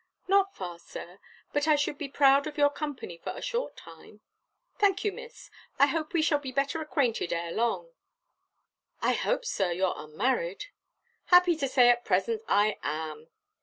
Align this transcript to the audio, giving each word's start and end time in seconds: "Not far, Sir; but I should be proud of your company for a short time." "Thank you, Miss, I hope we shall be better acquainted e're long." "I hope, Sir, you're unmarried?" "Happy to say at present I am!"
"Not 0.27 0.55
far, 0.55 0.79
Sir; 0.79 1.19
but 1.53 1.67
I 1.67 1.75
should 1.75 1.99
be 1.99 2.07
proud 2.09 2.47
of 2.47 2.57
your 2.57 2.71
company 2.71 3.19
for 3.19 3.33
a 3.33 3.41
short 3.43 3.77
time." 3.77 4.21
"Thank 4.79 5.03
you, 5.05 5.11
Miss, 5.11 5.51
I 5.77 5.85
hope 5.85 6.11
we 6.13 6.23
shall 6.23 6.39
be 6.39 6.51
better 6.51 6.81
acquainted 6.81 7.31
e're 7.31 7.51
long." 7.51 7.91
"I 8.99 9.13
hope, 9.13 9.45
Sir, 9.45 9.71
you're 9.71 9.93
unmarried?" 9.95 10.65
"Happy 11.25 11.55
to 11.55 11.67
say 11.67 11.89
at 11.89 12.03
present 12.03 12.41
I 12.47 12.79
am!" 12.81 13.27